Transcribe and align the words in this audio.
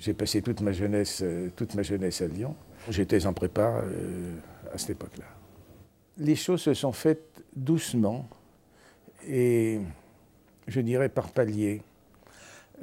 J'ai 0.00 0.14
passé 0.14 0.42
toute 0.42 0.60
ma 0.60 0.70
jeunesse, 0.70 1.22
euh, 1.24 1.50
toute 1.56 1.74
ma 1.74 1.82
jeunesse 1.82 2.22
à 2.22 2.28
Lyon. 2.28 2.54
J'étais 2.88 3.26
en 3.26 3.32
prépa 3.32 3.82
euh, 3.82 4.38
à 4.72 4.78
cette 4.78 4.90
époque-là. 4.90 5.24
Les 6.18 6.36
choses 6.36 6.62
se 6.62 6.74
sont 6.74 6.92
faites 6.92 7.42
doucement 7.56 8.28
et 9.26 9.80
je 10.68 10.80
dirais 10.80 11.08
par 11.08 11.32
paliers. 11.32 11.82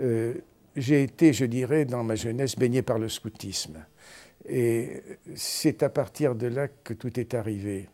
Euh, 0.02 0.34
j'ai 0.76 1.04
été, 1.04 1.32
je 1.32 1.46
dirais, 1.46 1.86
dans 1.86 2.04
ma 2.04 2.16
jeunesse 2.16 2.58
baigné 2.58 2.82
par 2.82 3.00
le 3.00 3.08
scoutisme. 3.08 3.86
Et 4.46 5.02
c'est 5.36 5.84
à 5.84 5.90
partir 5.90 6.36
de 6.36 6.48
là 6.48 6.68
que 6.68 6.94
tout 6.94 7.18
est 7.18 7.34
arrivé. 7.34 7.88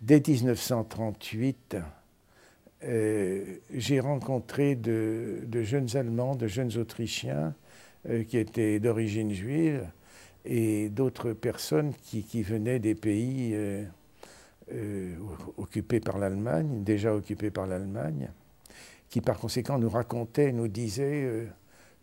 Dès 0.00 0.20
1938, 0.26 1.76
j'ai 2.82 4.00
rencontré 4.00 4.74
de, 4.74 5.62
jeunes 5.62 5.96
Allemands, 5.96 6.34
de 6.34 6.48
jeunes 6.48 6.76
Autrichiens 6.76 7.54
qui 8.28 8.38
étaient 8.38 8.78
d'origine 8.78 9.32
juive 9.32 9.86
et 10.46 10.88
d'autres 10.88 11.32
personnes 11.32 11.92
qui, 12.02 12.22
qui, 12.22 12.42
venaient 12.42 12.78
des 12.78 12.94
pays 12.94 13.50
euh, 13.54 13.84
euh, 14.72 15.16
occupés 15.56 16.00
par 16.00 16.18
l'Allemagne, 16.18 16.84
déjà 16.84 17.14
occupés 17.14 17.50
par 17.50 17.66
l'Allemagne, 17.66 18.30
qui 19.08 19.20
par 19.20 19.38
conséquent 19.38 19.78
nous 19.78 19.90
racontaient, 19.90 20.52
nous 20.52 20.68
disaient 20.68 21.48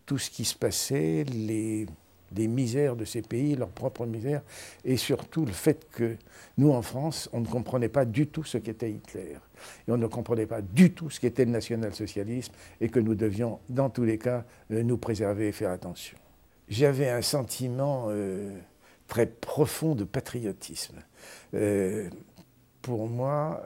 tout 0.06 0.18
ce 0.18 0.30
qui 0.30 0.44
se 0.44 0.54
passait, 0.54 1.24
les 1.24 1.86
des 2.34 2.48
misères 2.48 2.96
de 2.96 3.04
ces 3.04 3.22
pays, 3.22 3.54
leurs 3.54 3.70
propres 3.70 4.06
misères, 4.06 4.42
et 4.84 4.96
surtout 4.96 5.46
le 5.46 5.52
fait 5.52 5.88
que 5.90 6.16
nous, 6.58 6.70
en 6.70 6.82
France, 6.82 7.30
on 7.32 7.40
ne 7.40 7.46
comprenait 7.46 7.88
pas 7.88 8.04
du 8.04 8.26
tout 8.26 8.44
ce 8.44 8.58
qu'était 8.58 8.90
Hitler. 8.90 9.36
Et 9.88 9.92
on 9.92 9.96
ne 9.96 10.06
comprenait 10.06 10.46
pas 10.46 10.60
du 10.60 10.92
tout 10.92 11.10
ce 11.10 11.20
qu'était 11.20 11.44
le 11.44 11.52
national-socialisme, 11.52 12.52
et 12.80 12.88
que 12.88 13.00
nous 13.00 13.14
devions, 13.14 13.60
dans 13.68 13.88
tous 13.88 14.04
les 14.04 14.18
cas, 14.18 14.44
euh, 14.70 14.82
nous 14.82 14.98
préserver 14.98 15.48
et 15.48 15.52
faire 15.52 15.70
attention. 15.70 16.18
J'avais 16.68 17.08
un 17.08 17.22
sentiment 17.22 18.06
euh, 18.08 18.58
très 19.06 19.26
profond 19.26 19.94
de 19.94 20.04
patriotisme. 20.04 20.96
Euh, 21.54 22.08
pour 22.82 23.08
moi, 23.08 23.62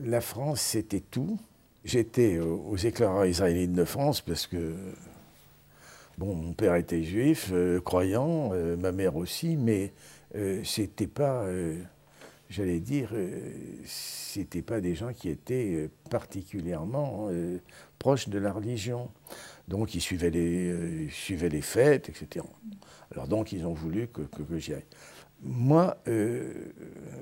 la 0.00 0.20
France, 0.20 0.60
c'était 0.60 1.00
tout. 1.00 1.38
J'étais 1.84 2.38
aux 2.38 2.76
éclaireurs 2.76 3.24
israélites 3.24 3.72
de 3.72 3.84
France 3.84 4.20
parce 4.20 4.46
que 4.46 4.74
Bon, 6.18 6.34
mon 6.34 6.52
père 6.52 6.74
était 6.74 7.02
juif, 7.02 7.50
euh, 7.52 7.80
croyant, 7.80 8.50
euh, 8.52 8.76
ma 8.76 8.92
mère 8.92 9.16
aussi, 9.16 9.56
mais 9.56 9.92
euh, 10.34 10.62
c'était 10.62 11.06
pas, 11.06 11.46
j'allais 12.48 12.80
dire, 12.80 13.10
c'était 13.84 14.62
pas 14.62 14.80
des 14.80 14.94
gens 14.94 15.12
qui 15.12 15.28
étaient 15.28 15.88
particulièrement 16.10 17.30
proches 17.98 18.28
de 18.28 18.38
la 18.38 18.52
religion. 18.52 19.10
Donc 19.68 19.94
ils 19.94 20.00
suivaient 20.00 20.30
les, 20.30 21.62
fêtes, 21.62 22.08
etc. 22.08 22.44
Alors 23.12 23.28
donc 23.28 23.52
ils 23.52 23.66
ont 23.66 23.74
voulu 23.74 24.08
que, 24.08 24.22
que, 24.22 24.58
j'y 24.58 24.74
aille. 24.74 24.84
Moi, 25.42 25.96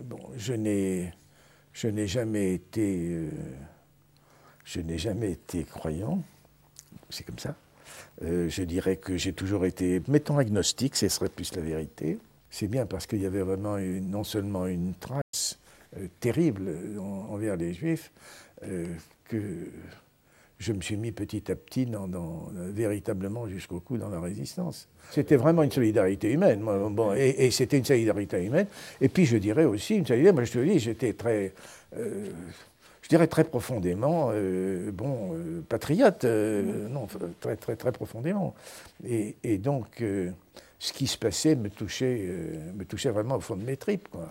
bon, 0.05 0.21
je 0.37 0.53
n'ai, 0.53 1.13
je 1.73 1.89
n'ai 1.89 2.07
jamais 2.07 2.55
été, 2.55 3.29
je 4.65 4.81
n'ai 4.81 4.99
jamais 4.99 5.33
été 5.33 5.65
croyant. 5.65 6.23
C'est 7.09 7.25
comme 7.25 7.39
ça. 7.39 7.57
Euh, 8.23 8.49
je 8.49 8.63
dirais 8.63 8.97
que 8.97 9.17
j'ai 9.17 9.33
toujours 9.33 9.65
été, 9.65 10.03
mettons 10.09 10.39
agnostique, 10.39 10.97
ce 10.97 11.09
serait 11.09 11.29
plus 11.29 11.55
la 11.55 11.63
vérité. 11.63 12.19
C'est 12.51 12.69
bien 12.69 12.87
parce 12.87 13.07
qu'il 13.07 13.21
y 13.21 13.27
avait 13.27 13.43
vraiment 13.43 13.79
non 13.79 14.25
seulement 14.25 14.67
une 14.67 14.95
trace 14.95 15.59
euh, 15.97 16.07
terrible 16.19 16.71
envers 17.31 17.57
les 17.57 17.73
Juifs, 17.73 18.11
euh, 18.65 18.87
que 19.25 19.39
je 20.59 20.73
me 20.73 20.83
suis 20.83 20.97
mis 20.97 21.13
petit 21.13 21.51
à 21.51 21.57
petit 21.57 21.89
véritablement 22.57 23.49
jusqu'au 23.49 23.81
cou 23.81 23.97
dans 23.97 24.11
la 24.11 24.21
résistance. 24.21 24.89
C'était 25.11 25.37
vraiment 25.37 25.63
une 25.63 25.71
solidarité 25.71 26.31
humaine, 26.31 26.61
bon, 26.61 27.15
et, 27.15 27.51
c'était 27.51 27.79
une 27.79 27.85
solidarité 27.85 28.45
humaine. 28.45 28.67
Et 29.01 29.09
puis 29.09 29.25
je 29.25 29.39
dirais 29.39 29.65
aussi 29.65 29.95
une 29.97 30.07
solidarité, 30.07 30.35
moi 30.35 30.45
je 30.45 30.53
te 30.53 30.59
dis, 30.59 30.79
j'étais 30.79 31.15
très 31.15 31.55
dirais 33.11 33.27
très 33.27 33.45
profondément, 33.45 34.31
euh, 34.33 34.93
bon, 34.93 35.35
euh, 35.35 35.63
patriote, 35.69 36.25
euh, 36.25 36.89
non, 36.89 37.09
très, 37.41 37.57
très, 37.57 37.77
très 37.77 37.93
profondément. 37.93 38.55
Et, 39.05 39.59
donc, 39.59 40.03
ce 40.79 40.93
qui 40.93 41.07
se 41.07 41.19
passait 41.19 41.57
me 41.57 41.69
touchait, 41.69 42.29
me 42.75 42.85
touchait 42.85 43.11
vraiment 43.11 43.37
au 43.37 43.41
fond 43.41 43.57
de 43.57 43.65
mes 43.65 43.77
tripes, 43.77 44.09
quoi. 44.09 44.29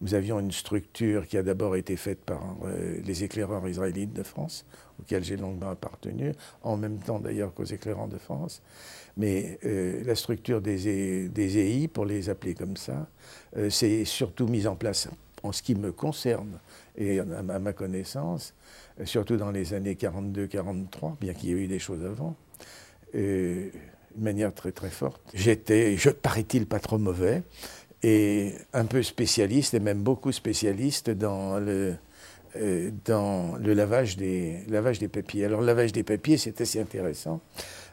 Nous 0.00 0.14
avions 0.14 0.38
une 0.40 0.52
structure 0.52 1.26
qui 1.26 1.38
a 1.38 1.42
d'abord 1.42 1.74
été 1.74 1.96
faite 1.96 2.20
par 2.24 2.42
les 3.04 3.24
éclaireurs 3.24 3.66
israélites 3.66 4.12
de 4.12 4.22
France, 4.22 4.66
auxquels 5.00 5.24
j'ai 5.24 5.36
longuement 5.36 5.70
appartenu, 5.70 6.32
en 6.62 6.76
même 6.76 6.98
temps 6.98 7.18
d'ailleurs 7.18 7.54
qu'aux 7.54 7.64
éclairants 7.64 8.08
de 8.08 8.18
France. 8.18 8.62
Mais 9.16 9.58
euh, 9.64 10.02
la 10.04 10.14
structure 10.14 10.60
des, 10.60 10.88
EI, 10.88 11.88
pour 11.88 12.04
les 12.04 12.28
appeler 12.28 12.54
comme 12.54 12.76
ça, 12.76 13.08
euh, 13.56 13.70
c'est 13.70 14.04
surtout 14.04 14.46
mise 14.46 14.66
en 14.66 14.76
place 14.76 15.08
en 15.42 15.52
ce 15.52 15.62
qui 15.62 15.74
me 15.74 15.92
concerne 15.92 16.58
et 16.96 17.20
à, 17.20 17.24
ma 17.24 17.72
connaissance, 17.72 18.54
euh, 19.00 19.06
surtout 19.06 19.36
dans 19.36 19.50
les 19.50 19.74
années 19.74 19.94
42-43, 19.94 21.18
bien 21.18 21.32
qu'il 21.32 21.50
y 21.50 21.52
ait 21.52 21.64
eu 21.64 21.66
des 21.66 21.78
choses 21.78 22.04
avant, 22.04 22.36
de 23.14 23.70
manière 24.18 24.52
très 24.52 24.72
très 24.72 24.90
forte. 24.90 25.22
J'étais, 25.32 25.96
je 25.96 26.10
paraît-il, 26.10 26.66
pas 26.66 26.80
trop 26.80 26.98
mauvais 26.98 27.42
et 28.06 28.54
un 28.72 28.84
peu 28.84 29.02
spécialiste, 29.02 29.74
et 29.74 29.80
même 29.80 30.00
beaucoup 30.00 30.30
spécialiste 30.30 31.10
dans 31.10 31.58
le, 31.58 31.96
dans 33.04 33.56
le 33.56 33.74
lavage 33.74 34.16
des, 34.16 34.62
lavage 34.68 35.00
des 35.00 35.08
papiers. 35.08 35.44
Alors 35.44 35.60
le 35.60 35.66
lavage 35.66 35.90
des 35.90 36.04
papiers, 36.04 36.38
c'est 36.38 36.60
assez 36.60 36.80
intéressant. 36.80 37.40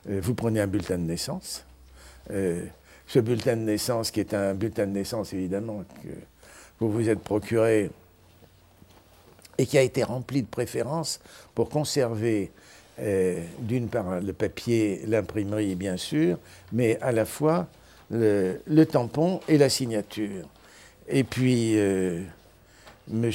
Euh, 0.08 0.20
vous 0.22 0.36
prenez 0.36 0.62
un 0.62 0.68
bulletin 0.68 1.00
de 1.00 1.06
naissance. 1.06 1.66
Euh, 2.30 2.64
ce 3.08 3.18
bulletin 3.18 3.56
de 3.56 3.64
naissance, 3.64 4.12
qui 4.12 4.20
est 4.20 4.36
un 4.36 4.54
bulletin 4.54 4.86
de 4.86 4.92
naissance 4.92 5.34
évidemment 5.34 5.84
que 6.04 6.10
vous 6.80 6.92
vous 6.92 7.10
êtes 7.10 7.22
procuré 7.22 7.90
et 9.58 9.66
qui 9.66 9.80
a 9.80 9.82
été 9.82 10.04
rempli 10.04 10.44
de 10.44 10.48
préférences 10.48 11.22
pour 11.56 11.70
conserver 11.70 12.52
euh, 13.00 13.44
d'une 13.58 13.88
part 13.88 14.22
le 14.22 14.34
papier, 14.34 15.02
l'imprimerie 15.08 15.74
bien 15.74 15.98
sûr, 15.98 16.38
mais 16.72 17.00
à 17.02 17.12
la 17.12 17.26
fois 17.26 17.68
le, 18.14 18.86
tampon 18.86 19.40
et 19.48 19.58
la 19.58 19.70
signature. 19.70 20.48
Et 21.10 21.24
puis 21.24 21.76
M. 21.76 23.32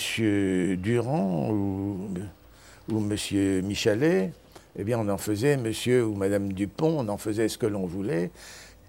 Durand 0.76 1.50
ou, 1.50 2.08
ou 2.90 2.98
M. 2.98 3.16
Michalet 3.64 4.32
eh 4.78 4.84
bien, 4.84 4.98
on 5.00 5.08
en 5.08 5.18
faisait, 5.18 5.56
monsieur 5.56 6.06
ou 6.06 6.14
madame 6.14 6.52
Dupont, 6.52 7.00
on 7.00 7.08
en 7.08 7.18
faisait 7.18 7.48
ce 7.48 7.58
que 7.58 7.66
l'on 7.66 7.84
voulait. 7.84 8.30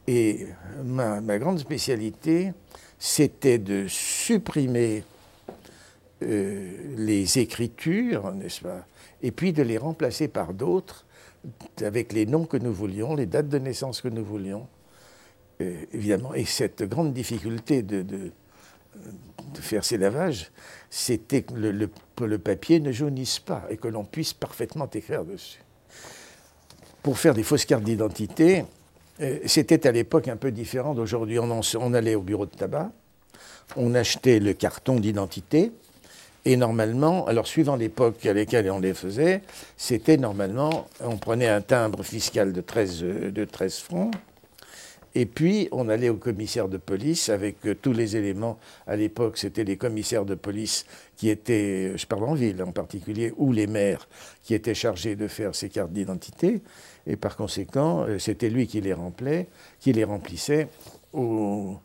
Et 0.08 0.46
ma, 0.84 1.20
grande 1.40 1.58
spécialité, 1.58 2.54
c'était 3.00 3.58
de 3.58 3.88
supprimer 3.88 5.04
euh, 6.22 6.72
les 6.96 7.40
écritures, 7.40 8.32
n'est-ce 8.34 8.62
pas, 8.62 8.86
et 9.24 9.32
puis 9.32 9.52
de 9.52 9.64
les 9.64 9.78
remplacer 9.78 10.28
par 10.28 10.54
d'autres, 10.54 11.06
avec 11.82 12.14
les 12.14 12.26
noms 12.26 12.46
que 12.46 12.58
nous 12.58 12.74
voulions, 12.74 13.16
les 13.16 13.26
dates 13.26 13.50
de 13.50 13.58
naissance 13.58 14.02
que 14.02 14.10
nous 14.10 14.24
voulions, 14.24 14.68
euh, 14.68 14.79
évidemment. 15.60 16.34
Et 16.34 16.46
cette 16.46 16.84
grande 16.84 17.14
difficulté 17.14 17.82
de, 17.84 18.32
faire 19.62 19.84
ces 19.84 19.98
lavages, 19.98 20.52
c'était 20.90 21.42
que 21.42 21.54
le, 21.54 22.38
papier 22.38 22.80
ne 22.80 22.92
jaunisse 22.92 23.40
pas 23.40 23.66
et 23.70 23.78
que 23.78 23.88
l'on 23.88 24.06
puisse 24.06 24.34
parfaitement 24.34 24.90
écrire 24.94 25.26
dessus 25.26 25.60
pour 27.04 27.18
faire 27.18 27.34
des 27.34 27.44
fausses 27.44 27.66
cartes 27.66 27.84
d'identité, 27.84 28.66
euh, 29.22 29.40
c'était 29.46 29.88
à 29.88 29.92
l'époque 29.92 30.28
un 30.28 30.36
peu 30.36 30.52
différent 30.52 30.94
d'aujourd'hui. 30.94 31.40
On, 31.40 31.94
allait 31.94 32.16
au 32.16 32.22
bureau 32.22 32.46
de 32.46 32.52
tabac, 32.52 32.92
on 33.76 33.96
achetait 33.96 34.40
le 34.40 34.54
carton 34.54 35.00
d'identité, 35.00 35.72
et 36.46 36.56
normalement, 36.56 37.28
alors 37.28 37.48
suivant 37.48 37.76
l'époque 37.76 38.26
à 38.26 38.34
laquelle 38.34 38.70
on 38.72 38.80
les 38.80 38.94
faisait, 38.94 39.42
c'était 39.78 40.18
normalement, 40.18 40.88
on 41.02 41.18
prenait 41.18 41.50
un 41.50 41.62
timbre 41.62 42.04
fiscal 42.04 42.54
de 42.54 42.62
13, 42.62 43.02
de 43.02 43.46
13 43.46 43.78
francs, 43.80 44.14
et 45.16 45.26
puis, 45.26 45.68
on 45.72 45.90
allait 45.90 46.10
au 46.10 46.16
commissaire 46.16 46.68
de 46.68 46.78
police 46.78 47.30
avec 47.30 47.66
euh, 47.66 47.76
tous 47.80 47.94
les 47.94 48.16
éléments. 48.16 48.60
À 48.86 48.96
l'époque, 48.96 49.38
c'était 49.38 49.64
les 49.64 49.78
commissaires 49.78 50.26
de 50.26 50.36
police 50.36 50.86
qui 51.16 51.30
étaient, 51.30 51.98
je 51.98 52.06
parle 52.06 52.26
en 52.26 52.36
ville 52.36 52.62
en 52.62 52.72
particulier, 52.72 53.34
ou 53.38 53.52
les 53.52 53.68
maires 53.68 54.08
qui 54.44 54.54
étaient 54.54 54.76
chargés 54.76 55.16
de 55.16 55.28
faire 55.28 55.56
ces 55.56 55.70
cartes 55.70 55.92
d'identité. 55.92 56.62
Et 57.08 57.16
par 57.16 57.36
conséquent, 57.36 58.06
euh, 58.08 58.20
c'était 58.20 58.50
lui 58.50 58.68
qui 58.68 58.82
les 58.82 58.94
remplissait, 58.94 59.48
qui 59.80 59.94
les 59.94 60.04
remplissait 60.04 60.68
au, 61.12 61.78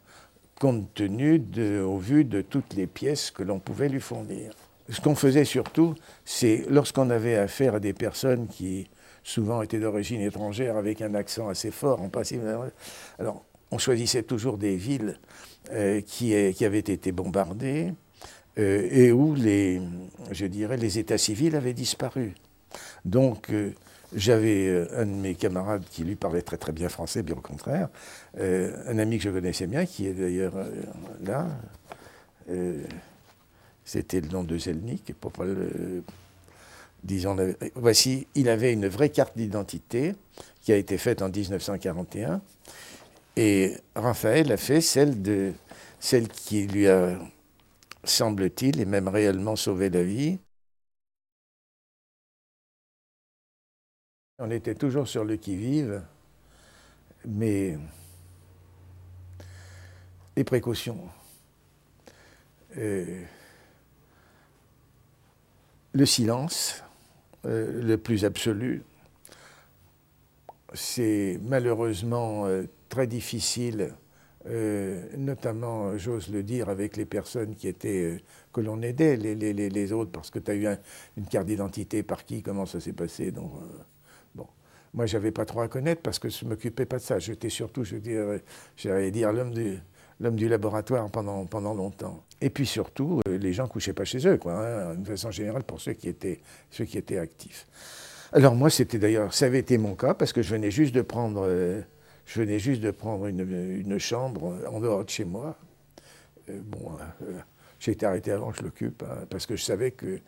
compte 0.61 0.93
tenu, 0.95 1.43
au 1.83 1.99
vu 1.99 2.25
de 2.25 2.41
toutes 2.43 2.75
les 2.75 2.87
pièces 2.87 3.31
que 3.31 3.43
l'on 3.43 3.59
pouvait 3.59 3.89
lui 3.89 4.01
fournir. 4.01 4.53
Ce 4.89 5.01
qu'on 5.01 5.15
faisait 5.15 5.45
surtout, 5.45 5.95
c'est 6.25 6.65
lorsqu'on 6.69 7.09
avait 7.11 7.37
affaire 7.37 7.77
à 7.77 7.81
des 7.81 7.95
personnes 7.95 8.49
qui 8.49 8.87
souvent 9.25 9.63
étaient 9.63 9.81
d'origine 9.81 10.21
étrangère 10.21 10.77
avec 10.77 11.03
un 11.03 11.15
accent 11.15 11.49
assez 11.49 11.71
fort 11.71 12.01
en 12.01 12.09
principe. 12.09 12.43
Alors, 13.19 13.45
on 13.71 13.79
choisissait 13.79 14.23
toujours 14.23 14.59
des 14.59 14.77
villes 14.77 15.19
euh, 15.73 16.01
qui, 16.03 16.35
qui, 16.53 16.65
avaient 16.65 16.79
été 16.79 17.11
bombardées, 17.11 17.93
et 18.57 19.11
où 19.11 19.35
les, 19.35 19.81
je 20.31 20.47
dirais, 20.47 20.77
les 20.77 21.01
états 21.01 21.19
civils 21.19 21.57
avaient 21.57 21.73
disparu. 21.73 22.35
Donc, 23.05 23.51
j'avais 24.15 24.87
un 24.95 25.07
de 25.07 25.11
mes 25.11 25.35
camarades 25.35 25.83
qui 25.91 26.05
lui 26.05 26.15
parlait 26.15 26.43
très 26.43 26.57
très 26.57 26.71
bien 26.71 26.89
français, 26.89 27.25
bien 27.25 27.35
au 27.35 27.41
contraire, 27.41 27.89
un 28.39 28.99
ami 28.99 29.19
que 29.19 29.25
je 29.25 29.31
connaissais 29.31 29.67
bien, 29.67 29.87
qui 29.87 30.07
est 30.07 30.13
d'ailleurs 30.13 30.55
là, 31.25 31.49
c'était 33.85 34.21
le 34.21 34.29
nom 34.29 34.45
de 34.45 34.57
Zelnik, 34.57 35.15
voici, 37.75 38.27
il 38.35 38.49
avait 38.49 38.73
une 38.73 38.89
vraie 38.89 39.11
carte 39.11 39.37
d'identité 39.37 40.15
qui 40.63 40.73
a 40.73 40.77
été 40.77 40.99
faite 40.99 41.23
en 41.23 41.29
1941, 41.29 42.41
et 43.37 43.77
Raphaël 43.95 44.53
a 44.53 44.57
fait 44.57 44.81
celle, 44.81 45.23
de, 45.23 45.53
celle 46.01 46.29
qui 46.29 46.67
lui 46.67 46.89
a, 46.89 47.19
semble-t-il, 48.05 48.81
et 48.81 48.85
même 48.85 49.09
réellement 49.09 49.57
sauvé 49.57 49.91
la 49.91 50.03
vie. 50.03 50.39
On 54.39 54.51
était 54.51 54.75
toujours 54.75 55.07
sur 55.07 55.25
le 55.25 55.37
qui-vive, 55.37 56.03
mais 57.25 57.79
les 60.37 60.45
précautions. 60.45 61.09
Euh, 62.77 63.25
le 65.93 66.07
silence, 66.07 66.83
euh, 67.47 67.83
le 67.83 67.99
plus 67.99 68.25
absolu. 68.25 68.83
C'est 70.73 71.39
malheureusement 71.43 72.47
euh, 72.47 72.65
très 72.89 73.07
difficile, 73.07 73.95
euh, 74.47 75.03
notamment, 75.17 75.97
j'ose 75.99 76.29
le 76.29 76.43
dire, 76.43 76.69
avec 76.69 76.97
les 76.97 77.05
personnes 77.05 77.55
qui 77.55 77.69
étaient, 77.69 78.23
que 78.53 78.61
l'on 78.61 78.83
aidait, 78.83 79.17
les, 79.17 79.35
les, 79.35 79.53
les, 79.53 79.93
autres, 79.93 80.11
parce 80.11 80.31
que 80.31 80.39
tu 80.39 80.51
as 80.51 80.55
eu 80.55 80.67
une 81.17 81.27
carte 81.27 81.47
d'identité 81.47 82.03
par 82.03 82.25
qui, 82.25 82.43
comment 82.43 82.67
ça 82.67 82.81
s'est 82.81 82.93
passé. 82.93 83.31
Donc, 83.31 83.53
bon. 84.35 84.47
Moi, 84.95 85.07
j'avais 85.07 85.31
pas 85.31 85.45
trop 85.45 85.61
à 85.61 85.69
connaître 85.69 86.03
parce 86.03 86.19
que 86.19 86.29
je 86.29 86.45
ne 86.45 86.51
m'occupais 86.51 86.87
pas 86.87 86.97
de 86.97 87.03
ça. 87.03 87.19
J'étais 87.19 87.51
surtout, 87.51 87.85
je 87.85 87.97
dirais, 87.97 88.43
j'allais 88.77 89.11
dire, 89.11 89.33
l'homme 89.33 89.53
du, 89.53 89.79
l'homme 90.21 90.37
du 90.37 90.49
laboratoire 90.49 91.11
pendant, 91.11 91.45
pendant 91.47 91.75
longtemps. 91.75 92.25
Et 92.41 92.51
puis 92.51 92.67
surtout, 92.67 93.21
euh, 93.29 93.39
les 93.39 93.53
gens 93.53 93.65
ne 93.65 93.69
couchaient 93.69 93.93
pas 93.93 94.05
chez 94.05 94.27
eux, 94.27 94.37
quoi, 94.37 94.55
hein, 94.55 94.95
de 94.95 95.07
façon 95.07 95.31
générale, 95.31 95.65
pour 95.65 95.81
ceux 95.81 95.95
qui 95.95 96.09
étaient, 96.09 96.41
ceux 96.71 96.85
qui 96.85 96.99
étaient 96.99 97.19
actifs. 97.19 97.67
Alors 98.33 98.55
moi, 98.55 98.71
c'était 98.71 98.99
d'ailleurs, 98.99 99.33
ça 99.33 99.47
avait 99.47 99.61
été 99.61 99.79
mon 99.79 99.95
cas, 99.95 100.15
parce 100.15 100.33
que 100.33 100.43
je 100.43 100.51
venais 100.51 100.71
juste 100.71 100.95
de 100.95 101.03
prendre, 101.03 101.45
euh, 101.47 101.81
je 102.27 102.41
venais 102.41 102.59
juste 102.59 102.83
de 102.83 102.91
prendre 102.91 103.27
une, 103.27 103.41
une, 103.41 103.99
chambre 103.99 104.57
en 104.71 104.81
dehors 104.81 105.05
de 105.05 105.11
chez 105.11 105.25
moi. 105.25 105.57
Euh, 106.49 106.61
bon, 106.65 106.93
j'ai 107.79 107.93
été 107.93 108.07
arrêté 108.07 108.33
avant 108.33 108.51
que 108.51 108.59
je 108.59 108.63
l'occupe, 108.63 109.03
hein, 109.05 109.27
parce 109.31 109.47
que 109.47 109.57
je 109.57 109.63
savais 109.63 109.93
que 109.93 110.21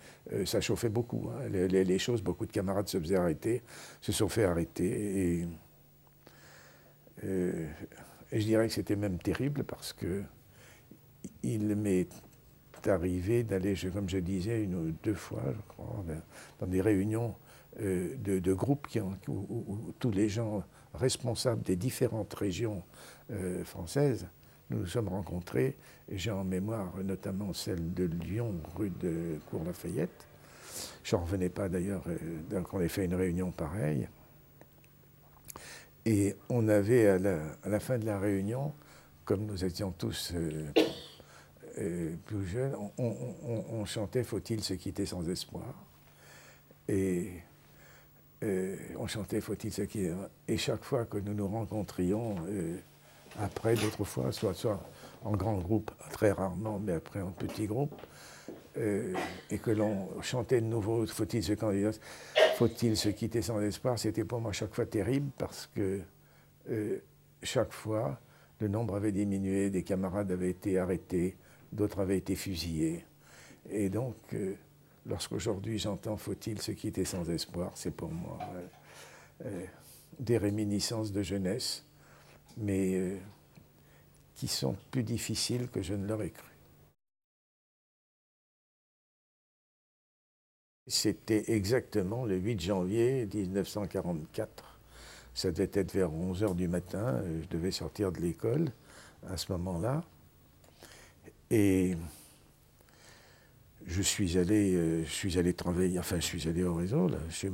ça 0.45 0.61
chauffait 0.61 0.89
beaucoup. 0.89 1.31
Hein. 1.31 1.49
les, 1.51 1.85
les, 1.85 1.99
choses, 1.99 2.23
beaucoup 2.23 2.47
de 2.47 2.53
camarades 2.53 2.89
se 2.89 2.99
faisaient 2.99 3.17
arrêter, 3.17 3.63
se 4.01 4.13
sont 4.13 4.29
fait 4.29 4.45
arrêter. 4.45 5.47
Et, 7.23 7.47
et 8.33 8.41
je 8.41 8.47
dirais 8.47 8.69
que 8.69 8.75
c'était 8.75 8.97
même 8.97 9.19
terrible 9.19 9.65
parce 9.65 9.93
que 9.93 10.23
il 11.43 11.75
m'est 11.77 12.09
arrivé 12.87 13.43
d'aller, 13.43 13.75
comme 13.93 14.09
je 14.09 14.19
disais, 14.19 14.63
une 14.63 14.75
ou 14.75 14.93
deux 15.03 15.15
fois, 15.15 15.43
je 15.47 15.61
crois, 15.69 16.05
dans 16.61 16.67
des 16.67 16.81
réunions 16.81 17.35
euh, 17.81 18.15
de, 18.17 18.53
groupes 18.53 18.87
où, 19.29 19.93
tous 19.99 20.11
les 20.11 20.29
gens 20.29 20.63
responsables 20.95 21.63
des 21.63 21.77
différentes 21.77 22.33
régions 22.35 22.83
euh, 23.31 23.65
françaises 23.65 24.27
nous 24.71 24.79
nous 24.79 24.87
sommes 24.87 25.09
rencontrés. 25.09 25.77
J'ai 26.11 26.31
en 26.33 26.43
mémoire 26.43 26.93
notamment 27.05 27.53
celle 27.53 27.95
de 27.95 28.05
Lyon, 28.05 28.55
rue 28.75 28.91
de 28.91 29.39
Cour-Lafayette. 29.51 30.27
Je 31.05 31.15
n'en 31.15 31.23
revenais 31.23 31.49
pas 31.49 31.69
d'ailleurs 31.69 32.03
euh, 32.09 32.61
quand 32.65 32.79
on 32.79 32.81
ait 32.81 32.89
fait 32.89 33.05
une 33.05 33.15
réunion 33.15 33.53
pareille. 33.53 34.09
Et 36.07 36.37
on 36.49 36.69
avait 36.69 37.09
à 37.09 37.19
la, 37.19 37.81
fin 37.81 37.99
de 37.99 38.07
la 38.07 38.21
réunion, 38.21 38.73
comme 39.25 39.45
nous 39.45 39.65
étions 39.65 39.91
tous 39.91 40.33
euh, 40.37 40.67
euh, 41.79 42.15
plus 42.25 42.47
jeunes, 42.47 42.77
on, 42.97 43.85
chantait 43.85 44.23
Faut-il 44.23 44.63
se 44.63 44.75
quitter 44.75 45.05
sans 45.05 45.29
espoir? 45.29 45.75
Et 46.89 47.33
euh, 48.45 48.77
on 48.97 49.09
chantait 49.09 49.41
Faut-il 49.41 49.73
se 49.73 49.83
quitter? 49.83 50.15
Et 50.47 50.57
chaque 50.57 50.85
fois 50.85 51.07
que 51.07 51.19
nous 51.19 51.35
nous 51.35 51.49
rencontrions, 51.49 52.37
après, 53.41 53.75
d'autres 53.75 54.05
fois, 54.05 54.31
soit, 54.31 54.55
soit 54.55 54.81
en 55.25 55.33
grand 55.33 55.59
groupe, 55.59 55.91
très 56.13 56.31
rarement, 56.31 56.79
mais 56.79 56.93
après 56.93 57.21
en 57.21 57.33
petit 57.33 57.67
groupe, 57.67 58.01
et 58.77 59.59
que 59.59 59.73
l'on 59.73 60.09
chantait 60.23 60.61
de 60.61 60.67
nouveau 60.67 61.05
Faut-il 61.05 61.43
se 61.43 61.55
candidater 61.55 61.99
faut-il 62.57 62.97
se 62.97 63.11
quitter 63.11 63.43
sans 63.43 63.61
espoir? 63.61 63.99
C'était 63.99 64.25
pour 64.25 64.41
moi 64.41 64.51
chaque 64.51 64.75
fois 64.75 64.87
terrible 64.87 65.31
parce 65.37 65.67
que 65.75 66.01
euh, 66.71 66.99
chaque 67.43 67.73
fois, 67.73 68.19
le 68.61 68.69
nombre 68.69 68.97
avait 68.97 69.13
diminué, 69.13 69.69
des 69.69 69.83
camarades 69.83 70.33
avaient 70.33 70.51
été 70.51 70.79
arrêtés, 70.79 71.37
d'autres 71.71 72.01
avaient 72.01 72.17
été 72.17 72.35
fusillés. 72.35 73.05
Et 73.69 73.91
donc, 73.91 74.17
euh, 74.33 74.55
lorsqu'aujourd'hui 75.05 75.79
j'entends 75.79 76.17
faut-il 76.17 76.63
se 76.63 76.73
quitter 76.73 77.05
sans 77.05 77.29
espoir, 77.29 77.73
c'est 77.75 77.95
pour 77.95 78.11
moi 78.11 78.39
euh, 79.45 79.67
des 80.19 80.39
réminiscences 80.39 81.13
de 81.13 81.23
jeunesse, 81.23 81.85
mais 82.57 83.21
qui 84.35 84.49
sont 84.49 84.77
plus 84.91 85.03
difficiles 85.03 85.69
que 85.69 85.83
je 85.83 85.93
ne 85.93 86.07
l'aurais 86.07 86.31
cru. 86.31 86.56
C'était 90.89 91.51
exactement 91.51 92.25
le 92.25 92.37
8 92.37 92.61
janvier 92.61 93.29
1944. 93.33 94.79
Ça 95.35 95.51
devait 95.51 95.71
être 95.73 95.93
vers 95.93 96.13
11 96.13 96.43
h 96.45 96.55
du 96.55 96.69
matin. 96.69 97.23
Je 97.43 97.49
devais 97.49 97.73
sortir 97.73 98.13
de 98.13 98.21
l'école 98.21 98.71
à 99.29 99.37
ce 99.37 99.51
moment-là. 99.53 100.05
Et 101.51 101.97
je 103.87 104.03
suis 104.03 104.39
allé, 104.39 104.75
euh, 104.75 105.05
je 105.05 105.11
suis 105.11 105.39
allé 105.39 105.55
travailler, 105.55 105.99
enfin, 105.99 106.17
je 106.17 106.27
suis 106.27 106.49
allé 106.49 106.65
au 106.65 106.75
réseau, 106.75 107.09
là, 107.09 107.19
je, 107.29 107.49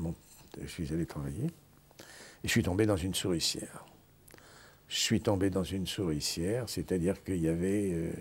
suis 0.67 0.93
allé 0.93 1.05
travailler. 1.07 1.45
Et 1.45 2.45
je 2.45 2.49
suis 2.49 2.63
tombé 2.63 2.87
dans 2.87 2.97
une 2.97 3.15
souricière. 3.15 3.85
Je 4.89 4.99
suis 4.99 5.21
tombé 5.21 5.51
dans 5.51 5.65
une 5.65 5.87
souricière, 5.87 6.69
c'est-à-dire 6.69 7.23
qu'il 7.23 7.41
y 7.41 7.49
avait 7.49 7.93
euh, 7.93 8.13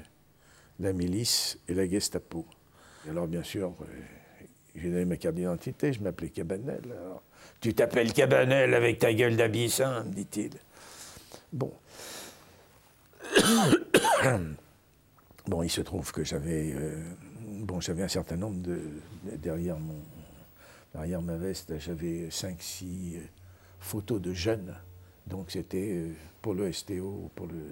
la 0.79 0.93
milice 0.93 1.57
et 1.67 1.73
la 1.73 1.87
Gestapo. 1.87 2.45
alors, 3.09 3.27
bien 3.27 3.43
sûr, 3.43 3.73
euh, 3.81 3.85
j'ai 4.75 4.89
donné 4.89 5.05
ma 5.05 5.17
carte 5.17 5.35
d'identité, 5.35 5.93
je 5.93 6.01
m'appelais 6.01 6.29
Cabanel. 6.29 6.81
tu 7.59 7.73
t'appelles 7.73 8.13
Cabanel 8.13 8.73
avec 8.73 8.99
ta 8.99 9.13
gueule 9.13 9.35
d'abyssin, 9.35 10.03
me 10.03 10.13
dit-il. 10.13 10.51
Bon. 11.51 11.73
bon, 15.47 15.63
il 15.63 15.69
se 15.69 15.81
trouve 15.81 16.11
que 16.11 16.23
j'avais 16.23 16.73
euh, 16.73 16.95
bon, 17.61 17.79
j'avais 17.79 18.03
un 18.03 18.07
certain 18.07 18.37
nombre 18.37 18.61
de. 18.61 18.79
Derrière, 19.37 19.79
mon, 19.79 19.99
derrière 20.93 21.21
ma 21.21 21.37
veste, 21.37 21.77
j'avais 21.79 22.27
5-6 22.29 23.17
euh, 23.17 23.19
photos 23.79 24.21
de 24.21 24.33
jeunes. 24.33 24.75
Donc 25.27 25.51
c'était 25.51 25.91
euh, 25.91 26.13
pour 26.41 26.53
le 26.53 26.71
STO 26.71 26.93
ou 26.93 27.31
pour 27.35 27.47
le, 27.47 27.71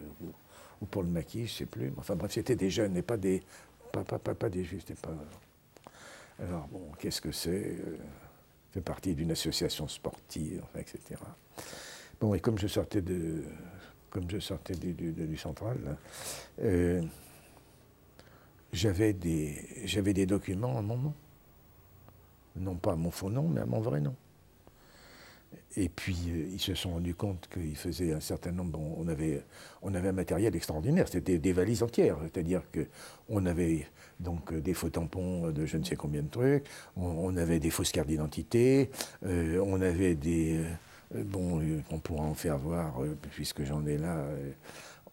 ou, 0.82 0.86
pour 0.86 1.04
le 1.04 1.10
maquis, 1.10 1.48
je 1.48 1.54
ne 1.54 1.58
sais 1.58 1.66
plus. 1.66 1.94
Enfin 1.98 2.16
bref, 2.16 2.32
c'était 2.32 2.56
des 2.56 2.70
jeunes 2.70 2.96
et 2.98 3.02
pas 3.02 3.18
des. 3.18 3.42
Pas, 3.92 4.04
pas, 4.04 4.20
pas, 4.20 4.36
pas 4.36 4.50
des 4.50 4.64
pas. 5.02 5.16
Alors, 6.42 6.68
bon, 6.68 6.92
qu'est-ce 6.98 7.22
que 7.22 7.32
c'est 7.32 7.76
euh, 7.80 7.98
fait 8.72 8.82
partie 8.82 9.14
d'une 9.14 9.32
association 9.32 9.88
sportive, 9.88 10.64
etc. 10.78 11.20
Bon, 12.20 12.34
et 12.34 12.40
comme 12.40 12.58
je 12.58 12.68
sortais, 12.68 13.02
de, 13.02 13.44
comme 14.10 14.30
je 14.30 14.40
sortais 14.40 14.76
du, 14.76 14.94
du, 14.94 15.38
central, 15.38 15.98
euh, 16.62 17.02
j'avais 18.72 19.14
des, 19.14 19.66
des 20.14 20.26
documents 20.26 20.78
à 20.78 20.82
mon 20.82 20.98
nom. 20.98 21.14
Non 22.56 22.76
pas 22.76 22.94
à 22.94 22.96
mon 22.96 23.12
faux 23.12 23.30
nom, 23.30 23.48
mais 23.48 23.62
à 23.62 23.66
mon 23.66 23.80
vrai 23.80 24.00
nom. 24.00 24.16
Et 25.78 25.88
puis, 25.88 26.18
euh, 26.30 26.50
ils 26.52 26.60
se 26.60 26.74
sont 26.74 26.92
rendus 26.92 27.14
compte 27.14 27.48
qu'ils 27.52 27.76
faisaient 27.76 28.14
un 28.14 28.20
certain 28.20 28.52
nombre. 28.52 28.80
on, 28.80 29.08
avait, 29.08 29.44
on 29.82 29.94
avait 29.94 30.10
un 30.10 30.14
matériel 30.14 30.56
extraordinaire. 30.56 31.08
C'était 31.08 31.38
des, 31.38 31.54
valises 31.54 31.84
entières. 31.84 32.18
C'est-à-dire 32.24 32.64
qu'on 32.72 33.46
avait 33.46 33.88
donc 34.20 34.52
euh, 34.52 34.62
des 34.62 34.74
faux 34.74 34.90
tampons 34.90 35.52
de 35.52 35.66
je 35.66 35.78
ne 35.78 35.84
sais 35.84 35.96
combien 35.96 36.24
de 36.24 36.30
trucs. 36.30 36.66
On, 36.96 37.36
avait 37.38 37.60
des 37.60 37.70
fausses 37.70 37.92
cartes 37.92 38.08
d'identité. 38.08 38.90
Euh, 39.26 39.64
on 39.66 39.82
avait 39.82 40.16
des. 40.16 40.60
bon, 41.14 41.62
on 41.92 42.00
pourra 42.00 42.24
en 42.24 42.34
faire 42.34 42.58
voir, 42.58 43.00
puisque 43.32 43.64
j'en 43.64 43.86
ai 43.86 43.98
là. 43.98 44.26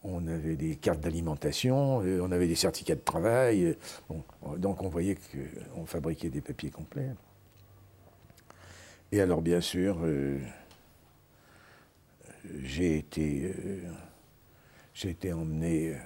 on 0.03 0.27
avait 0.27 0.57
des 0.57 0.77
cartes 0.77 1.01
d'alimentation. 1.01 1.99
on 1.99 2.33
avait 2.33 2.49
des 2.49 2.55
certificats 2.55 2.95
de 2.95 3.01
travail. 3.01 3.77
Bon, 4.09 4.23
donc, 4.57 4.83
on 4.83 4.89
voyait 4.89 5.17
qu'on 5.75 5.85
fabriquait 5.85 6.31
des 6.31 6.41
papiers 6.41 6.71
complets. 6.71 7.11
Et 9.13 9.21
alors, 9.21 9.41
bien 9.41 9.61
sûr, 9.61 9.99
euh, 10.03 10.39
j'ai 12.63 12.99
été, 12.99 13.55
euh, 13.57 13.81
été 15.05 15.33
emmené, 15.33 15.95
euh, 15.95 15.99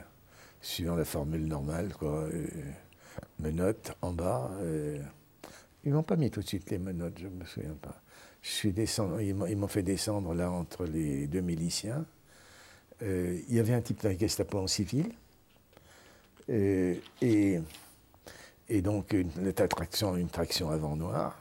suivant 0.61 0.97
la 0.97 1.07
formule 1.07 1.47
normale, 1.47 1.95
quoi, 1.95 2.29
menottes 3.39 3.97
en 4.03 4.13
bas. 4.13 4.51
ils 5.85 5.93
m'ont 5.93 6.03
pas 6.03 6.17
mis 6.17 6.31
tout 6.31 6.41
de 6.41 6.47
suite 6.47 6.71
les 6.71 6.79
menottes, 6.79 7.19
je 7.19 7.27
ne 7.27 7.31
me 7.35 7.45
souviens 7.47 7.77
pas. 7.81 8.03
Je 8.43 8.51
suis 8.51 8.75
ils 9.21 9.35
m'ont 9.35 9.69
fait 9.69 9.83
descendre 9.83 10.35
là 10.35 10.51
entre 10.51 10.85
les 10.85 11.27
deux 11.27 11.41
miliciens. 11.41 12.05
il 13.01 13.55
y 13.55 13.59
avait 13.59 13.73
un 13.73 13.81
type 13.81 14.03
d'un 14.03 14.17
Gestapo 14.17 14.59
en 14.59 14.67
civil. 14.67 15.11
et, 16.49 17.01
et 18.69 18.83
donc 18.83 19.15
une, 19.15 19.31
une 19.41 19.53
traction, 19.55 20.17
une 20.17 20.29
traction 20.29 20.71
avant 20.71 20.97
noire. 20.97 21.40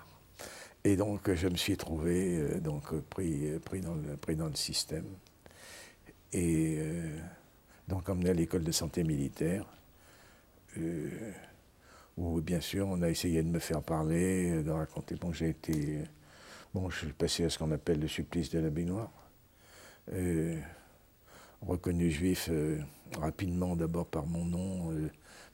Et 0.83 0.95
donc 0.95 1.33
je 1.33 1.47
me 1.47 1.57
suis 1.57 1.75
trouvé 1.75 2.37
euh, 2.37 2.59
donc, 2.59 2.93
pris, 3.09 3.59
pris, 3.65 3.81
dans 3.81 3.95
le, 3.95 4.55
système. 4.55 5.05
Et 6.31 6.77
euh, 6.79 7.19
donc 7.87 8.07
emmené 8.07 8.29
à 8.29 8.33
l'école 8.33 8.63
de 8.63 8.71
santé 8.71 9.03
militaire, 9.03 9.65
euh, 10.77 11.31
où 12.17 12.39
bien 12.41 12.61
sûr 12.61 12.87
on 12.87 13.01
a 13.01 13.09
essayé 13.09 13.43
de 13.43 13.49
me 13.49 13.59
faire 13.59 13.81
parler, 13.81 14.63
de 14.63 14.71
raconter. 14.71 15.15
Bon, 15.15 15.33
j'ai 15.33 15.49
été. 15.49 15.99
Bon, 16.73 16.89
je 16.89 16.99
suis 16.99 17.13
passé 17.13 17.43
à 17.45 17.49
ce 17.49 17.57
qu'on 17.57 17.71
appelle 17.71 17.99
le 17.99 18.07
supplice 18.07 18.49
de 18.51 18.59
la 18.59 18.69
baignoire. 18.69 19.11
reconnu 21.61 22.09
juif 22.09 22.49
rapidement 23.19 23.75
d'abord 23.75 24.05
par 24.05 24.25
mon 24.27 24.45
nom 24.45 24.93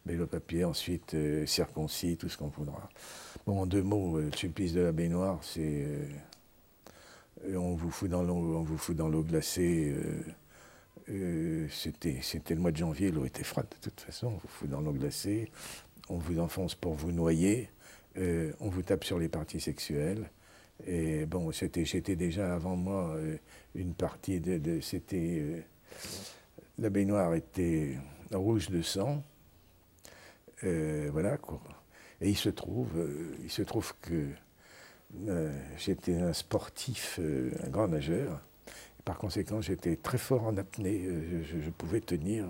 mais 0.06 0.16
le 0.16 0.28
papier, 0.28 0.64
ensuite 0.64 1.14
euh, 1.16 1.46
circoncis, 1.46 2.18
tout 2.18 2.30
ce 2.30 2.38
qu'on 2.38 2.48
voudra. 2.48 2.90
Bon, 3.46 3.62
en 3.62 3.66
deux 3.66 3.82
mots, 3.82 4.18
euh, 4.18 4.30
le 4.32 4.38
supplice 4.38 4.74
de 4.74 4.82
la 4.82 4.92
baignoire, 4.92 5.40
c'est. 5.42 5.86
Euh, 5.86 7.56
on 7.56 7.76
vous 7.76 7.92
fout 7.92 8.10
dans 8.10 8.24
l'eau, 8.24 8.56
on 8.56 8.62
vous 8.62 8.78
fout 8.78 8.96
dans 8.96 9.10
l'eau 9.10 9.22
glacée. 9.22 9.94
c'était, 11.70 12.20
c'était 12.22 12.56
le 12.56 12.62
mois 12.62 12.72
de 12.72 12.78
janvier, 12.78 13.12
l'eau 13.12 13.26
était 13.26 13.44
froide 13.44 13.68
de 13.70 13.78
toute 13.78 14.02
façon, 14.02 14.28
on 14.28 14.38
vous 14.38 14.48
fout 14.48 14.70
dans 14.70 14.82
l'eau 14.82 14.94
glacée, 14.94 15.52
on 16.10 16.18
vous 16.18 16.40
enfonce 16.40 16.74
pour 16.74 16.96
vous 16.96 17.12
noyer, 17.12 17.70
on 18.16 18.70
vous 18.70 18.82
tape 18.82 19.04
sur 19.04 19.20
les 19.20 19.30
parties 19.30 19.60
sexuelles. 19.60 20.32
Et 20.88 21.28
bon, 21.28 21.52
j'étais 21.52 22.16
déjà 22.16 22.56
avant 22.56 22.76
moi 22.76 23.16
une 23.76 23.94
partie 23.94 24.40
de 24.40 24.80
c'était. 24.82 25.64
la 26.80 26.90
baignoire 26.90 27.36
était 27.36 27.96
rouge 28.32 28.70
de 28.70 28.82
sang. 28.82 29.24
Euh, 30.64 31.10
voilà 31.12 31.38
quoi. 31.38 31.60
Et 32.22 32.30
il 32.30 32.38
se 32.38 32.50
trouve, 32.50 32.98
euh, 32.98 33.36
il 33.44 33.52
se 33.52 33.62
trouve 33.62 33.94
que 34.02 34.28
euh, 35.28 35.54
j'étais 35.78 36.16
un 36.16 36.34
sportif, 36.34 37.20
un 37.64 37.70
grand 37.70 37.88
nageur. 37.88 38.42
par 39.04 39.18
conséquent, 39.18 39.62
j'étais 39.62 39.98
très 39.98 40.18
fort 40.18 40.44
en 40.46 40.58
apnée. 40.58 41.08
Je, 41.44 41.70
pouvais 41.70 42.02
tenir 42.02 42.46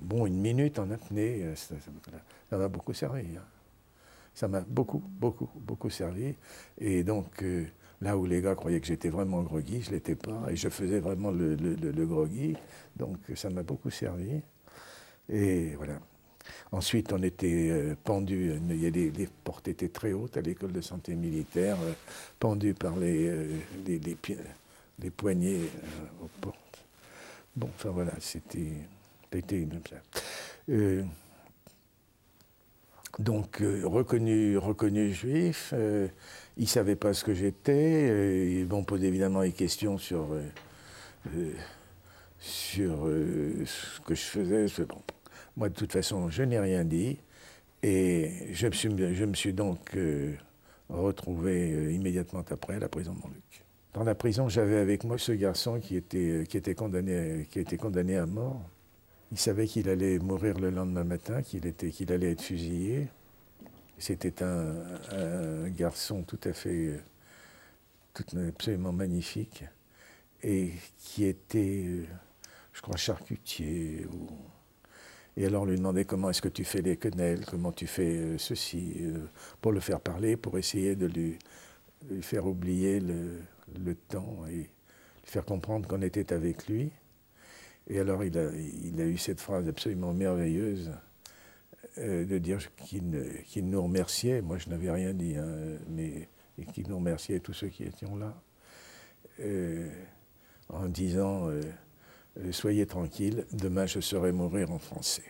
bon 0.00 0.26
une 0.26 0.40
minute 0.40 0.78
en 0.78 0.90
apnée. 0.90 1.54
Ça 1.56 2.58
m'a 2.58 2.68
beaucoup 2.68 2.92
servi. 2.92 3.36
Hein. 3.36 3.44
Ça 4.34 4.48
m'a 4.48 4.60
beaucoup, 4.60 4.98
beaucoup, 4.98 5.48
beaucoup 5.56 5.90
servi. 5.90 6.34
Et 6.78 7.02
donc, 7.04 7.44
là 8.00 8.16
où 8.16 8.26
les 8.26 8.42
gars 8.42 8.54
croyaient 8.54 8.80
que 8.80 8.86
j'étais 8.86 9.08
vraiment 9.08 9.42
groggy, 9.42 9.82
je 9.82 9.90
ne 9.90 9.94
l'étais 9.94 10.16
pas. 10.16 10.46
Et 10.50 10.56
je 10.56 10.68
faisais 10.68 11.00
vraiment 11.00 11.30
le, 11.30 11.54
le, 11.54 11.74
le 11.74 12.06
groggy. 12.06 12.56
Donc, 12.96 13.18
ça 13.34 13.50
m'a 13.50 13.62
beaucoup 13.62 13.90
servi. 13.90 14.42
Et 15.28 15.74
voilà. 15.76 15.98
Ensuite, 16.72 17.12
on 17.12 17.22
était 17.22 17.68
euh, 17.70 17.94
pendu, 18.02 18.50
euh, 18.50 18.90
les, 18.90 19.28
portes 19.44 19.68
étaient 19.68 19.88
très 19.88 20.12
hautes 20.12 20.36
à 20.36 20.40
l'école 20.40 20.72
de 20.72 20.80
santé 20.80 21.14
militaire, 21.14 21.76
euh, 21.82 21.92
pendus 22.38 22.74
par 22.74 22.96
les, 22.96 23.30
les, 23.86 24.00
les, 24.98 25.10
poignets 25.10 25.60
aux 26.22 26.30
portes. 26.40 26.84
Bon, 27.54 27.68
enfin 27.74 27.90
voilà, 27.90 28.12
c'était 28.20 28.72
comme 29.30 29.80
ça. 29.88 29.96
donc, 33.18 33.62
reconnu, 33.84 34.56
reconnu 34.56 35.12
juif, 35.12 35.74
il 36.56 36.62
ne 36.62 36.66
savait 36.66 36.96
pas 36.96 37.12
ce 37.12 37.24
que 37.24 37.34
j'étais, 37.34 38.60
ils 38.60 38.66
m'ont 38.66 38.84
posé 38.84 39.08
évidemment 39.08 39.42
des 39.42 39.52
questions 39.52 39.98
sur, 39.98 40.28
sur 42.40 43.06
ce 43.06 44.00
que 44.00 44.14
je 44.14 44.22
faisais. 44.22 44.66
Bon, 44.84 45.02
moi, 45.56 45.68
de 45.68 45.74
toute 45.74 45.92
façon, 45.92 46.30
je 46.30 46.42
n'ai 46.42 46.58
rien 46.58 46.84
dit. 46.84 47.18
Et 47.82 48.52
je 48.52 49.26
me 49.26 49.34
suis, 49.34 49.52
donc 49.52 49.96
euh, 49.96 50.34
retrouvé 50.88 51.72
euh, 51.72 51.92
immédiatement 51.92 52.44
après 52.48 52.76
à 52.76 52.78
la 52.78 52.88
prison 52.88 53.12
de 53.12 53.18
Montluc. 53.18 53.64
Dans 53.92 54.04
la 54.04 54.14
prison, 54.14 54.48
j'avais 54.48 54.78
avec 54.78 55.04
moi 55.04 55.18
ce 55.18 55.32
garçon 55.32 55.80
qui 55.80 55.96
était, 55.96 56.30
euh, 56.30 56.44
qui 56.44 56.56
était, 56.56 56.76
condamné, 56.76 57.46
qui 57.50 57.58
était 57.58 57.76
condamné 57.76 58.16
à 58.16 58.26
mort. 58.26 58.62
Il 59.32 59.38
savait 59.38 59.66
qu'il 59.66 59.88
allait 59.88 60.18
mourir 60.20 60.58
le 60.60 60.70
lendemain 60.70 61.04
matin, 61.04 61.42
qu'il 61.42 61.72
qu'il 61.74 62.12
allait 62.12 62.32
être 62.32 62.42
fusillé. 62.42 63.08
C'était 63.98 64.42
un, 64.42 65.68
garçon 65.68 66.22
tout 66.22 66.40
à 66.44 66.52
fait, 66.52 67.00
absolument 68.48 68.92
magnifique, 68.92 69.64
et 70.42 70.72
qui 70.98 71.24
était, 71.24 71.84
je 72.72 72.82
crois, 72.82 72.96
charcutier 72.96 74.06
et 75.36 75.46
alors 75.46 75.64
lui 75.64 75.76
demander 75.76 76.04
comment 76.04 76.30
est-ce 76.30 76.42
que 76.42 76.48
tu 76.48 76.64
fais 76.64 76.82
les 76.82 76.96
quenelles, 76.96 77.44
comment 77.46 77.72
tu 77.72 77.86
fais 77.86 78.16
euh, 78.16 78.38
ceci, 78.38 78.96
euh, 79.00 79.18
pour 79.60 79.72
le 79.72 79.80
faire 79.80 80.00
parler, 80.00 80.36
pour 80.36 80.58
essayer 80.58 80.94
de 80.94 81.06
lui, 81.06 81.38
faire 82.20 82.46
oublier 82.46 83.00
le, 83.00 83.94
temps 84.08 84.44
et 84.48 84.56
lui 84.56 84.68
faire 85.24 85.44
comprendre 85.44 85.88
qu'on 85.88 86.02
était 86.02 86.32
avec 86.32 86.68
lui. 86.68 86.90
Et 87.88 87.98
alors 87.98 88.24
il 88.24 88.36
a, 88.36 88.50
il 88.52 89.00
a 89.00 89.04
eu 89.04 89.16
cette 89.16 89.40
phrase 89.40 89.66
absolument 89.68 90.12
merveilleuse 90.12 90.92
euh, 91.98 92.24
de 92.24 92.38
dire 92.38 92.58
qu'il 92.76 93.10
nous 93.68 93.82
remerciait, 93.82 94.42
moi 94.42 94.58
je 94.58 94.68
n'avais 94.68 94.90
rien 94.90 95.14
dit, 95.14 95.36
hein, 95.36 95.78
mais 95.88 96.28
qu'il 96.74 96.88
nous 96.88 96.96
remerciait 96.96 97.40
tous 97.40 97.54
ceux 97.54 97.68
qui 97.68 97.84
étaient 97.84 98.06
là, 98.06 98.34
en 100.68 100.86
disant 100.88 101.48
soyez 102.50 102.86
tranquille, 102.86 103.46
demain 103.52 103.86
je 103.86 104.00
saurai 104.00 104.32
mourir 104.32 104.70
en 104.70 104.78
français. 104.78 105.22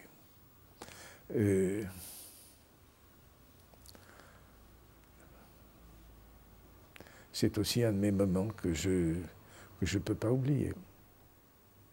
Euh, 1.35 1.82
c'est 7.32 7.59
aussi 7.59 7.82
un 7.82 7.92
de 7.92 7.99
mes 7.99 8.12
moments 8.12 8.49
que 8.49 8.73
je 8.73 8.90
ne 8.90 9.14
que 9.80 9.87
je 9.87 9.99
peux 9.99 10.14
pas 10.14 10.30
oublier. 10.30 10.73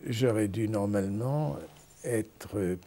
J'aurais 0.05 0.47
dû 0.47 0.69
normalement 0.69 1.57
être 2.03 2.57
euh, 2.57 2.77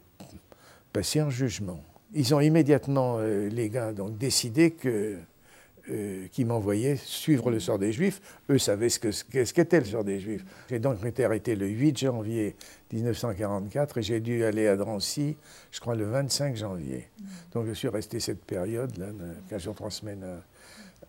passé 0.93 1.21
en 1.21 1.29
jugement. 1.29 1.83
Ils 2.13 2.33
ont 2.35 2.39
immédiatement, 2.39 3.19
les 3.19 3.69
gars, 3.69 3.91
donc 3.91 4.19
décidé 4.19 4.69
que 4.69 5.17
euh, 5.89 6.27
qui 6.31 6.45
m'envoyaient 6.45 6.95
suivre 6.95 7.51
le 7.51 7.59
sort 7.59 7.79
des 7.79 7.91
Juifs. 7.91 8.21
Eux 8.49 8.57
savaient 8.57 8.89
ce 8.89 8.99
qu'était 9.53 9.79
le 9.79 9.85
sort 9.85 10.03
des 10.03 10.19
Juifs. 10.19 10.45
J'ai 10.69 10.79
donc 10.79 11.03
été 11.05 11.25
arrêté 11.25 11.55
le 11.55 11.67
8 11.67 11.97
janvier 11.97 12.55
1944 12.91 13.97
et 13.97 14.01
j'ai 14.01 14.19
dû 14.19 14.43
aller 14.43 14.67
à 14.67 14.75
Drancy, 14.75 15.35
je 15.71 15.79
crois, 15.79 15.95
le 15.95 16.05
25 16.05 16.55
janvier. 16.55 17.09
Donc 17.51 17.67
je 17.67 17.73
suis 17.73 17.89
resté 17.89 18.19
cette 18.19 18.45
période-là, 18.45 19.07
15 19.49 19.61
jours, 19.61 19.75
3 19.75 19.91
semaines 19.91 20.25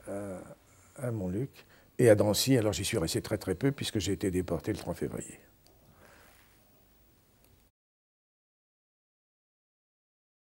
à, 0.08 1.06
à 1.06 1.10
Montluc. 1.10 1.50
Et 1.98 2.08
à 2.08 2.14
Drancy, 2.14 2.56
alors 2.58 2.72
j'y 2.72 2.84
suis 2.84 2.98
resté 2.98 3.22
très 3.22 3.38
très 3.38 3.54
peu 3.54 3.70
puisque 3.70 4.00
j'ai 4.00 4.12
été 4.12 4.30
déporté 4.30 4.72
le 4.72 4.78
3 4.78 4.94
février. 4.94 5.38